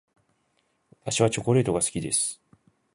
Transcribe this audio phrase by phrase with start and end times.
[1.03, 2.41] 私はチョコレートが好きです。